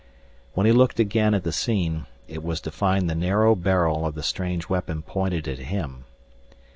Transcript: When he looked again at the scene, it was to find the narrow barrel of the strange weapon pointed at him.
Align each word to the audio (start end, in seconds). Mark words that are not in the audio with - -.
When 0.55 0.65
he 0.65 0.71
looked 0.71 0.99
again 0.99 1.35
at 1.35 1.43
the 1.43 1.51
scene, 1.51 2.07
it 2.27 2.41
was 2.43 2.59
to 2.61 2.71
find 2.71 3.07
the 3.07 3.13
narrow 3.13 3.53
barrel 3.55 4.03
of 4.03 4.15
the 4.15 4.23
strange 4.23 4.67
weapon 4.67 5.03
pointed 5.03 5.47
at 5.47 5.59
him. 5.59 6.05